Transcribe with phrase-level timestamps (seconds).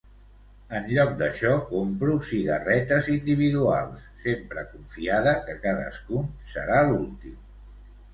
[0.77, 7.37] En lloc d'això, compro cigarretes individuals, sempre confiada que cadascun serà l'últim.